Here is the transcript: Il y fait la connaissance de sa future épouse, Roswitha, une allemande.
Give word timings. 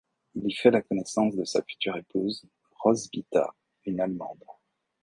Il 0.33 0.49
y 0.49 0.51
fait 0.51 0.71
la 0.71 0.81
connaissance 0.81 1.35
de 1.35 1.43
sa 1.43 1.61
future 1.61 1.95
épouse, 1.95 2.43
Roswitha, 2.79 3.53
une 3.85 3.99
allemande. 3.99 4.43